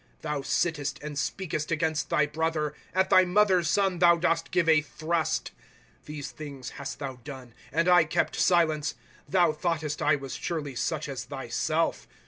[0.01, 4.67] ^* Thou sittest, and speakest against thy brother; At thy mother's son thou dost give
[4.67, 5.51] a thrust.
[6.03, 8.95] ^^ These things hast thou done, and I kept silence.
[9.29, 12.07] Thou thoughtest I was surely such as thyself.